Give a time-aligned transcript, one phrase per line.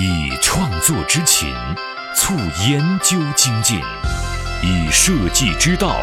[0.00, 1.52] 以创作之情
[2.14, 2.32] 促
[2.68, 3.80] 研究精进，
[4.62, 5.96] 以设计之道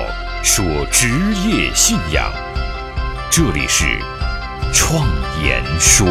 [0.44, 1.08] 说职
[1.48, 2.30] 业信仰。
[3.32, 3.86] 这里是
[4.74, 5.08] 创
[5.42, 6.06] 言说。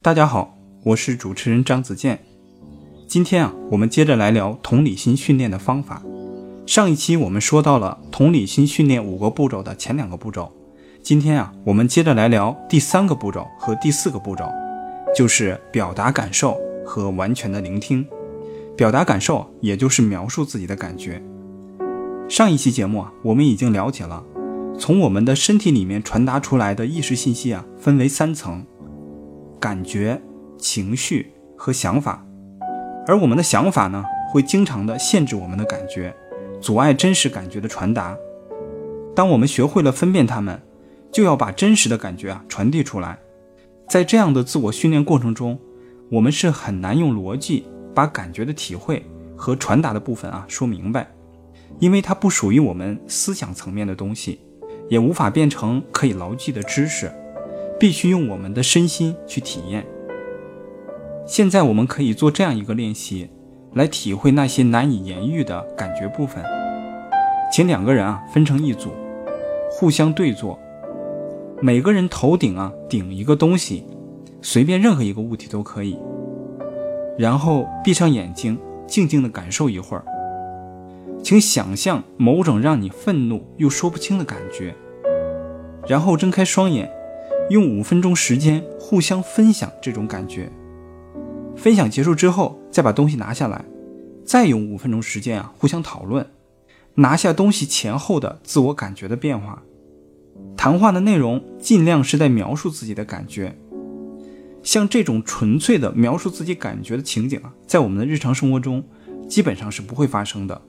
[0.00, 2.24] 大家好，我是主持人张子健。
[3.06, 6.00] 今天啊，我们接着来聊同理心训练的方法。
[6.66, 10.50] 上一期我们说到了同理心训练五个步骤的前两个步骤。
[11.02, 14.44] 今天啊，我们接着来聊第三个步骤和第四个步骤，
[15.12, 16.56] 就是表达感受
[16.86, 18.06] 和完全的聆听。
[18.76, 21.20] 表达感受，也就是描述自己的感觉。
[22.28, 24.22] 上一期节目啊，我们已经了解了，
[24.78, 28.64] 从我们的身体里面传达出来的意识信息啊，分为三层：
[29.58, 30.22] 感觉、
[30.56, 32.24] 情绪和想法。
[33.08, 36.14] 而我们的想法呢，会经常的限制我们的感觉，
[36.60, 38.16] 阻碍真实感觉的传达。
[39.16, 40.62] 当我们学会了分辨它们。
[41.12, 43.18] 就要把真实的感觉啊传递出来，
[43.88, 45.58] 在这样的自我训练过程中，
[46.10, 49.04] 我们是很难用逻辑把感觉的体会
[49.36, 51.06] 和传达的部分啊说明白，
[51.78, 54.40] 因为它不属于我们思想层面的东西，
[54.88, 57.12] 也无法变成可以牢记的知识，
[57.78, 59.84] 必须用我们的身心去体验。
[61.26, 63.28] 现在我们可以做这样一个练习，
[63.74, 66.42] 来体会那些难以言喻的感觉部分。
[67.52, 68.90] 请两个人啊分成一组，
[69.70, 70.58] 互相对坐。
[71.64, 73.84] 每个人头顶啊顶一个东西，
[74.42, 75.96] 随便任何一个物体都可以。
[77.16, 80.04] 然后闭上眼睛，静静的感受一会儿。
[81.22, 84.74] 请想象某种让你愤怒又说不清的感觉。
[85.86, 86.90] 然后睁开双眼，
[87.48, 90.50] 用五分钟时间互相分享这种感觉。
[91.54, 93.64] 分享结束之后，再把东西拿下来，
[94.24, 96.26] 再用五分钟时间啊互相讨论，
[96.96, 99.62] 拿下东西前后的自我感觉的变化。
[100.56, 103.56] 谈话的内容尽量是在描述自己的感觉，
[104.62, 108.84] 像这种纯粹的描述自己感觉的情景啊，在我们的日常生活中
[109.28, 110.62] 基本上是不会发生的。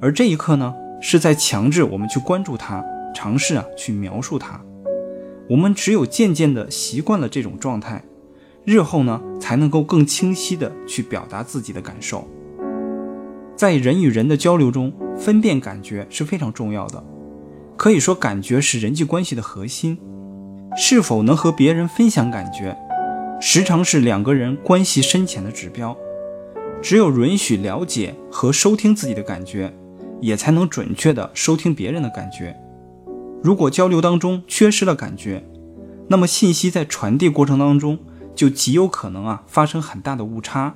[0.00, 2.84] 而这一刻呢，是在强制我们去关注它，
[3.14, 4.60] 尝试啊去描述它。
[5.50, 8.02] 我们只有渐渐的习惯了这种状态，
[8.64, 12.26] 日后呢才能够更清晰的去表达自己的感受。
[13.54, 17.04] 在人与人的交流中，分辨感觉是非常重要的。
[17.76, 19.98] 可以说，感觉是人际关系的核心。
[20.76, 22.76] 是否能和别人分享感觉，
[23.40, 25.96] 时常是两个人关系深浅的指标。
[26.82, 29.72] 只有允许了解和收听自己的感觉，
[30.20, 32.56] 也才能准确地收听别人的感觉。
[33.42, 35.44] 如果交流当中缺失了感觉，
[36.08, 37.98] 那么信息在传递过程当中
[38.34, 40.74] 就极有可能啊发生很大的误差，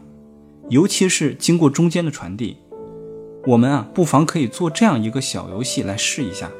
[0.68, 2.58] 尤其是经过中间的传递。
[3.46, 6.50] 我们啊不妨可以做这样一个小游戏来试一下。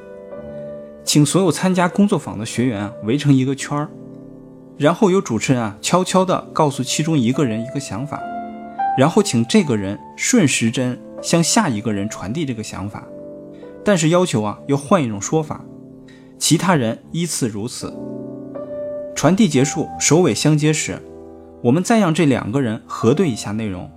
[1.09, 3.89] 请所有参加工作坊的学员围成一个圈儿，
[4.77, 8.21] 然后由主持人啊悄悄地告诉其中一个人一个想法，
[8.99, 13.09] 然后请这个人顺时针向下一个人传递这个想法，
[13.83, 15.65] 但是要求啊要换一种说法，
[16.39, 17.91] 其他人依次如此。
[19.17, 21.01] 传递结束，首尾相接时，
[21.63, 23.91] 我们再让这两个人核对一下内容，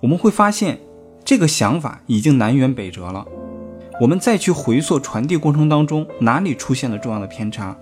[0.00, 0.78] 我们会发现
[1.22, 3.26] 这个想法已经南辕北辙了。
[4.00, 7.76] 我们再去回溯传递过程当中哪里出现了重要的偏差，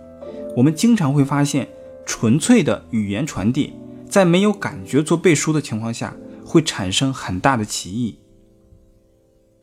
[0.56, 1.68] 我们经常会发现，
[2.06, 3.74] 纯粹的语言传递
[4.08, 6.14] 在没有感觉做背书的情况下，
[6.44, 8.20] 会产生很大的歧义。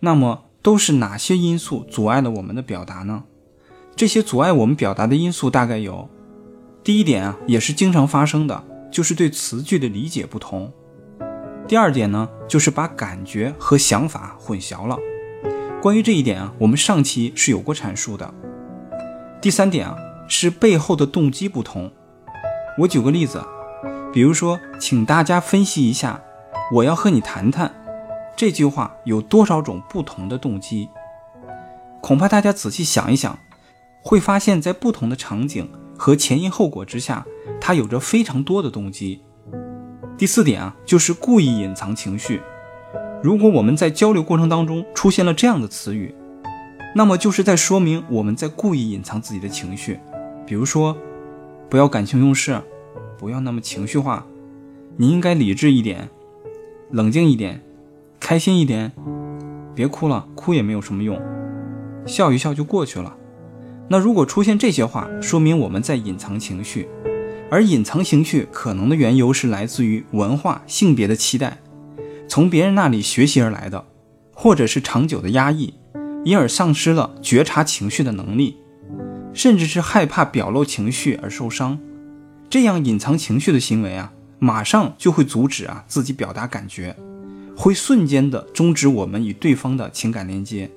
[0.02, 3.24] 那么都是哪些因素阻碍了我们的表达呢？
[3.96, 6.10] 这些阻碍我们表达的因素大概有：
[6.84, 10.72] 第一点啊，也是经常发生的，就是对词句的理解不同；
[11.68, 14.98] 第二点呢，就是把感觉和想法混淆了。
[15.82, 18.32] 关于这一点啊，我们上期是有过阐述的。
[19.42, 19.96] 第三点啊，
[20.28, 21.92] 是背后的动机不同。
[22.78, 23.44] 我举个例子，
[24.14, 26.22] 比如说，请大家分析一下
[26.72, 27.74] “我要和你谈谈”
[28.38, 30.88] 这句话有多少种不同的动机。
[32.00, 33.40] 恐怕大家仔细想一想，
[34.04, 35.68] 会发现，在不同的场景
[35.98, 37.26] 和前因后果之下，
[37.60, 39.24] 它有着非常多的动机。
[40.16, 42.44] 第四点啊，就是故意隐藏情绪。
[43.24, 46.14] 如果我们在交流过程当中出现了这样的词语，
[46.96, 50.00] 那么就是在说明我们在故意隐藏自己的情绪。
[50.46, 50.98] 比如说，
[51.70, 52.60] 不要感情用事，
[53.20, 54.26] 不要那么情绪化，
[54.98, 56.10] 你应该理智一点，
[56.90, 57.62] 冷静一点，
[58.20, 58.92] 开心一点，
[59.76, 61.22] 别哭了，哭也没有什么用，
[62.08, 63.16] 笑一笑就过去了。
[63.88, 66.90] 那如果出现这些话，说明我们在隐藏情绪，
[67.52, 71.60] 而隐藏情绪可能的缘由是来自于文化、性别的期待。
[72.32, 73.84] 从别人那里学习而来的，
[74.34, 75.74] 或者是长久的压抑，
[76.24, 78.56] 因而丧失了觉察情绪的能力。
[79.34, 81.78] 甚至是害怕表露情绪而受伤。
[82.50, 86.96] 这样隐藏情绪的行为啊，马上就会阻止啊自己表达感觉，
[87.54, 90.72] 会瞬间的终止我们与对方的情感连接。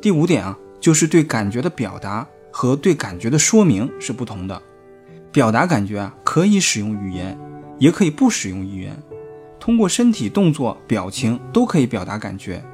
[0.00, 4.62] 第五点啊，就是对感觉的表达和对感觉的说明是不同的。
[5.32, 7.36] 表达感觉啊，可以使用语言，
[7.80, 8.96] 也可以不使用语言，
[9.66, 12.64] 通过身体动作、表情都可以表达感觉。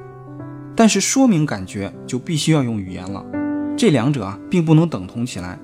[0.75, 3.25] 但是说明感觉就必须要用语言了，
[3.75, 5.57] 这两者啊并不能等同起来。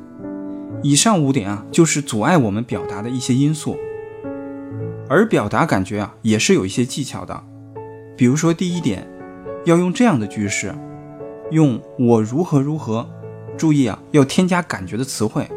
[0.81, 3.77] 以上五点啊，就是阻碍我们表达的一些因素。
[5.07, 7.43] 而表达感觉啊，也是有一些技巧的。
[8.17, 9.07] 比如说第一点，
[9.65, 10.73] 要用这样的句式，
[11.51, 13.07] 用我如何如何，
[13.55, 15.47] 注意啊，要添加感觉的词汇。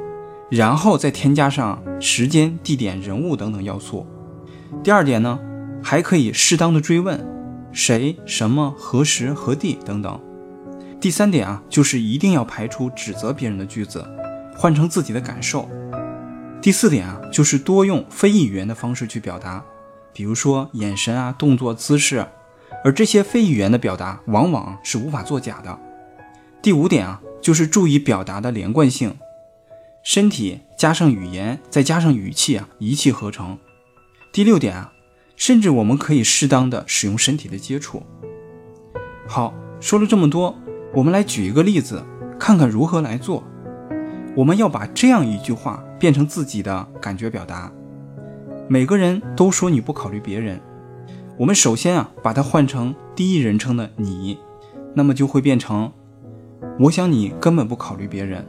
[0.51, 4.07] 然后再添加上时间、地点、人物等等要素。
[4.83, 5.39] 第二点呢，
[5.83, 7.25] 还可以适当的追问
[7.73, 10.21] 谁、什么、何时、何地等等。
[11.01, 14.05] 第三点啊，就是一定要排除指责别人的句子，
[14.57, 15.69] 换成自己的感受。
[16.61, 19.65] 第四点啊，就是多用非语言的方式去表达，
[20.13, 22.25] 比如说眼神啊、动作、姿势，
[22.85, 25.77] 而这些非语言的表达往往是无法作假的。
[26.63, 29.17] 第五点啊，就是注意表达的连贯性。
[30.05, 33.59] 身体加上语言，再加上语气啊，一气呵成。
[34.33, 34.93] 第六点啊，
[35.37, 38.03] 甚至我们可以适当的使用身体的接触。
[39.27, 40.57] 好，说了这么多，
[40.95, 42.05] 我们来举一个例子，
[42.39, 43.43] 看看如何来做。
[44.37, 47.71] 我们要把这样一句话变成自己的感觉表达。
[48.69, 50.61] 每个人都说你不考虑别人，
[51.39, 54.39] 我们首先啊，把它换成第一人称的你，
[54.95, 55.93] 那么就会变成，
[56.81, 58.47] 我想你根本不考虑别人。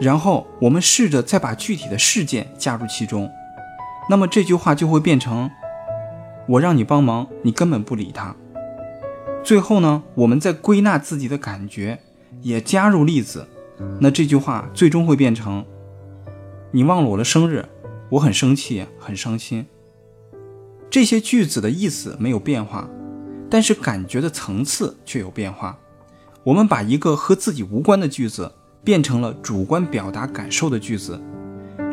[0.00, 3.30] 然后我们试着再把具体的事件加入其中，
[4.08, 5.50] 那么这句话就会变成：
[6.46, 8.34] 我让你帮忙，你根本不理他。
[9.42, 12.00] 最后呢，我们再归纳自己的感觉，
[12.42, 13.46] 也加入例子，
[14.00, 15.64] 那这句话最终会变成：
[16.70, 17.64] 你忘了我的生日，
[18.10, 19.66] 我很生气，很伤心。
[20.90, 22.88] 这些句子的意思没有变化，
[23.50, 25.78] 但是感觉的层次却有变化。
[26.42, 28.52] 我们把一个和自己无关的句子。
[28.84, 31.18] 变成了主观表达感受的句子，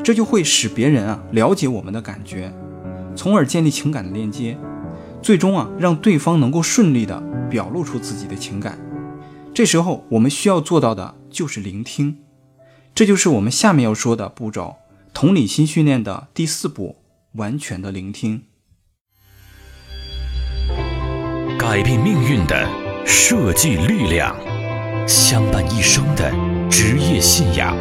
[0.04, 2.54] 这就会使别人啊了解我们的感觉，
[3.16, 4.58] 从而建立情感的链接，
[5.22, 8.80] 最终啊让对方能够顺利的表露出自己的情感。
[9.54, 12.18] 这时候我们需要做到的就是聆听，
[12.96, 14.76] 这就是我们下面要说的步骤——
[15.14, 16.98] 同理心训练的第四步：
[17.34, 18.44] 完全的聆听。
[21.60, 22.68] 改变命运的
[23.06, 24.36] 设计力量，
[25.08, 26.32] 相伴一生的。
[26.70, 27.76] 职业信仰，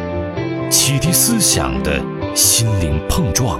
[0.69, 2.03] 启迪思想的
[2.35, 3.59] 心灵碰撞，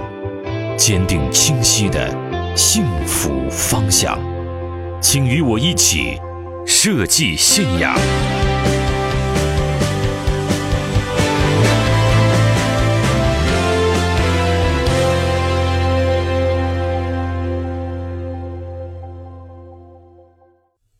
[0.76, 2.10] 坚定清晰的
[2.56, 4.18] 幸福方向。
[5.00, 6.18] 请与我一起
[6.66, 7.94] 设计信仰。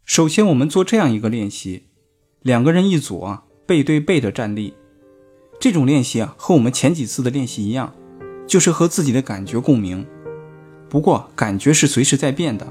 [0.04, 1.84] 首先，我们做这样一个练习：
[2.42, 3.44] 两个人一组啊。
[3.64, 4.74] 背对背的站立，
[5.58, 7.94] 这种练习啊，和我们前几次的练习一样，
[8.47, 10.06] 就是和自己的感觉共鸣。
[10.89, 12.67] 不过感觉是随时在变的，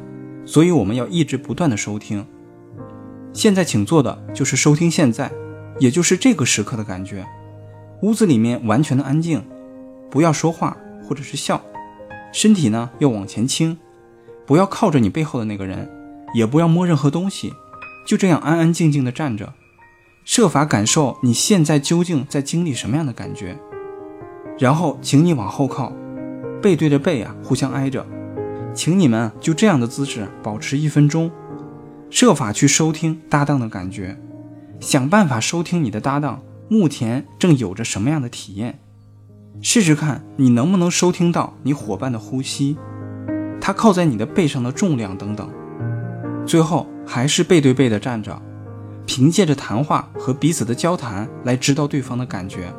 [0.45, 2.25] 所以我们要一直不断的收听。
[3.33, 5.31] 现在请做的就是收听现在，
[5.79, 7.25] 也就是这个时刻的感觉。
[8.01, 9.43] 屋子里面完全的安静，
[10.09, 11.61] 不要说话或者是笑，
[12.33, 13.77] 身体呢要往前倾，
[14.45, 15.89] 不要靠着你背后的那个人，
[16.35, 17.53] 也不要摸任何东西，
[18.05, 19.53] 就这样安安静静的站着。
[20.23, 23.57] 设法感受你现在究竟在经历什么样的感觉，
[24.59, 25.91] 然后请你往后靠，
[26.61, 28.05] 背对着背啊，互相挨着，
[28.73, 31.31] 请你们就这样的姿势保持一分钟，
[32.09, 34.17] 设法去收听搭档的感觉，
[34.79, 38.79] 想办法收听你的搭档目前正有着什么样的体验，
[39.61, 42.77] 试试看你能不能收听到你伙伴的呼吸，
[43.59, 45.49] 他靠在你的背上的重量等等，
[46.45, 48.41] 最后还是背对背的站着。
[49.03, 52.71] 凭借着谈话和彼此的交谈来知道对方的感觉。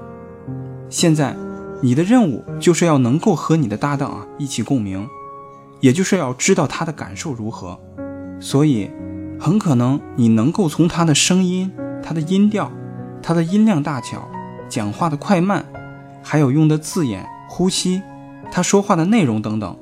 [0.88, 1.36] 现在，
[1.84, 5.08] 你的任务就是要能够和你的搭档啊一起共鸣，
[5.80, 7.78] 也就是要知道他的感受如何。
[8.38, 8.88] 所以，
[9.38, 12.70] 很可能你能够从他的声音、他的音调、
[13.20, 14.28] 他的音量大小、
[14.68, 15.66] 讲话的快慢，
[16.22, 18.00] 还有用的字眼、呼吸、
[18.52, 19.76] 他说话的内容等等，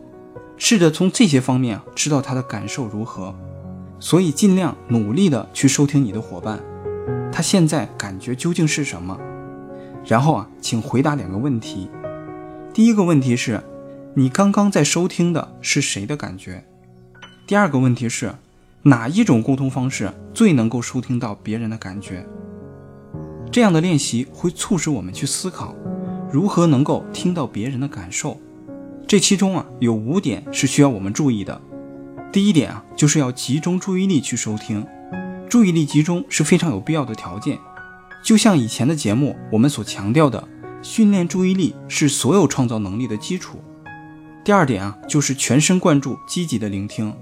[0.57, 3.35] 试着从这些方面知道他的感受如何。
[3.99, 6.59] 所以，尽量努力的去收听你的伙伴，
[7.30, 9.19] 他现在感觉究竟是什么？
[10.11, 11.88] 然后啊，请回答两个问题。
[12.75, 13.62] 第一个问题是，
[14.14, 16.64] 你刚刚在收听的是谁的感觉？
[17.47, 18.35] 第二个问题是，
[18.83, 22.26] 哪一种沟通方式最能够收听到别人的感觉？
[23.52, 25.76] 这样的练习会促使我们去思考，
[26.33, 28.37] 如何能够听到别人的感受。
[29.07, 31.61] 这其中啊，有五点是需要我们注意的。
[32.33, 34.85] 第一点啊，就是要集中注意力去收听，
[35.49, 37.57] 注意力集中是非常有必要的条件。
[38.23, 40.47] 就像以前的节目我们所强调的，
[40.83, 43.59] 训练注意力是所有创造能力的基础。
[44.45, 47.15] 第二点啊，就是全神贯注、积极的聆听，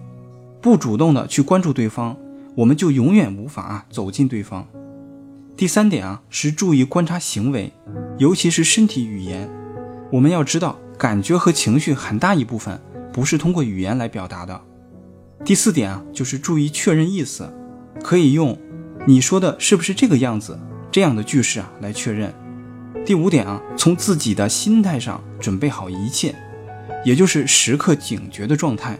[0.60, 2.16] 不主动的去关注对方，
[2.54, 4.66] 我们就永远无法走进对方。
[5.56, 7.72] 第三点啊，是注意观察行为，
[8.18, 9.50] 尤其是身体语言。
[10.12, 12.80] 我们要知道，感觉和情绪很大一部分
[13.12, 14.60] 不是通过语言来表达的。
[15.44, 17.52] 第四点啊，就是注意确认意思，
[18.02, 18.56] 可以用
[19.06, 20.58] “你说的是不是这个样子”
[20.90, 22.34] 这样的句式啊来确认。
[23.04, 26.34] 第五点啊，从自己的心态上准备好一切。
[27.04, 28.98] 也就是时刻警觉的状态，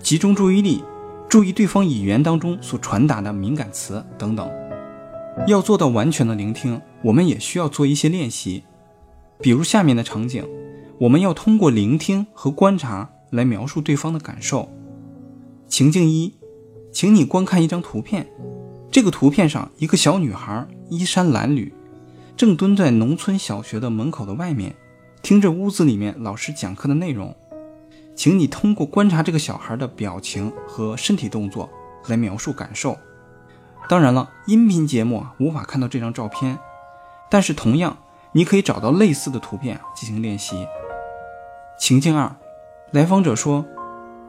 [0.00, 0.82] 集中注意力，
[1.28, 4.50] 注意对方语言当中所传达的敏感词等等。
[5.46, 8.64] 要做到完全的聆听，我们也需要做一些练习。
[9.40, 10.48] 比如下面的场景，
[11.00, 14.68] 我们要通过聆听和观察来描述对方的感受。
[15.68, 16.34] 情境一，
[16.92, 18.26] 请你观看一张图片，
[18.94, 21.72] 这个图片上一个小女孩衣衫褴褛，
[22.36, 24.72] 正蹲在农村小学的门口的外面。
[25.20, 27.34] 听着屋子里面老师讲课的内容，
[28.14, 31.68] 请你通过观察这个小孩的表情和身体动作
[32.06, 32.96] 来描述感受。
[33.88, 36.56] 当然了，音频节目啊无法看到这张照片，
[37.28, 37.96] 但是同样
[38.30, 40.68] 你可以找到类似的图片进行练习。
[41.80, 42.36] 情境二，
[42.92, 43.64] 来访者说：“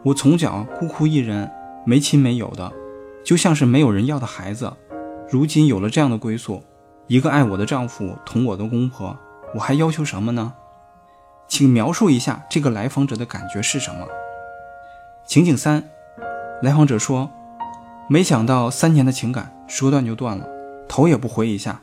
[0.06, 1.52] 我从小孤苦一人，
[1.86, 2.74] 没亲没友的，
[3.26, 4.72] 就像是没有人要的孩子。
[5.28, 6.64] 如今有了这样的归宿，
[7.08, 9.18] 一个爱我的丈夫，同我的公婆，
[9.56, 10.54] 我还要求什么呢？”
[11.50, 14.08] 请描述一下这个来访者的感觉是什么？
[15.28, 15.84] 情景三，
[16.62, 17.32] 来访者说
[18.08, 20.48] ：“没想到三年的情感说断就断了，
[20.88, 21.82] 头也不回一下。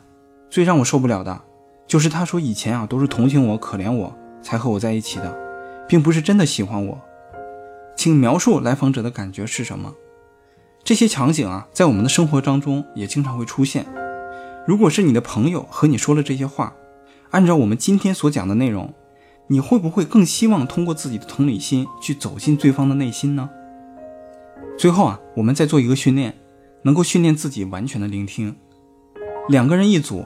[0.49, 1.41] 最让我受不了的，
[1.87, 5.37] 就是他说以前啊都是同情我、可怜我才和我在一起的，
[5.87, 7.01] 并不是真的喜欢我。”
[7.95, 9.93] 请描述来访者的感觉是什么？
[10.83, 13.85] 这些场景啊，在我们的生活当中也经常会出现。
[14.67, 16.73] 如果是你的朋友和你说了这些话，
[17.31, 18.93] 按照我们今天所讲的内容。
[19.47, 23.49] 你会不会更希望通过自己的同理心去走进对方的内心呢？
[24.77, 26.33] 最后啊，我们再做一个训练，
[26.83, 28.55] 能够训练自己完全的聆听。
[29.49, 30.25] 两个人一组，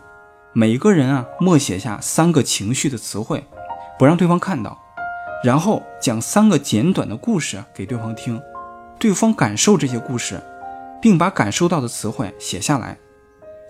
[0.53, 3.43] 每个人啊默写下三个情绪的词汇，
[3.97, 4.79] 不让对方看到，
[5.43, 8.39] 然后讲三个简短的故事给对方听，
[8.99, 10.41] 对方感受这些故事，
[10.99, 12.97] 并把感受到的词汇写下来，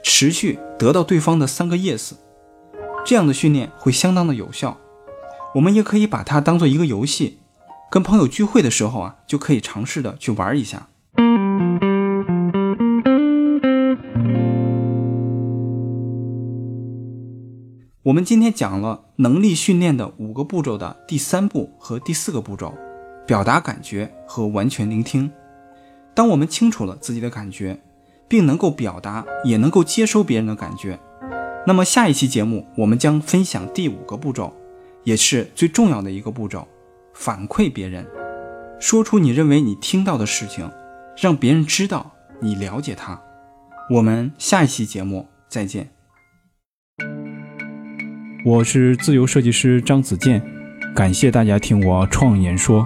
[0.03, 2.13] 持续得到对方的三个 yes，
[3.05, 4.77] 这样的训练会相当的有效。
[5.55, 7.39] 我们也可以把它当做一个游戏，
[7.91, 10.88] 跟朋友聚会的时候啊，就可以尝试的去玩一下。
[18.03, 22.74] 我们今天讲了能力训练的五个步骤的第三步和第四个步骤，
[23.27, 25.29] 表达感觉和完全聆听。
[26.15, 27.77] 当我们清楚了自己的感觉，
[28.27, 30.98] 并能够表达，也能够接收别人的感觉，
[31.67, 34.51] 那么下一期节目我们将分享第五个步骤。
[35.03, 36.67] 也是最重要的一个步骤，
[37.13, 38.05] 反馈别人，
[38.77, 40.69] 说出你认为你听到的事情，
[41.15, 43.22] 让别人知道你了解他。
[43.89, 45.89] 我们下一期节目再见。
[48.43, 50.41] 我是自由设计师张子健，
[50.93, 52.86] 感谢大家听我创言说。